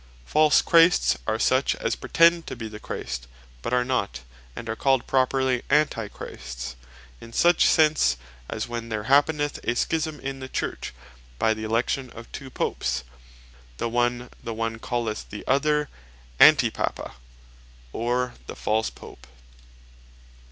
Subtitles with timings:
[0.25, 3.27] False Christs, are such as pretend to be the Christ,
[3.61, 4.21] but are not,
[4.55, 6.75] and are called properly Antichrists,
[7.21, 8.17] in such sense,
[8.49, 10.91] as when there happeneth a Schisme in the Church
[11.37, 13.03] by the election of two Popes,
[13.77, 14.29] the one
[14.79, 15.87] calleth the other
[16.39, 17.11] Antipapa,
[17.93, 19.27] or the false Pope.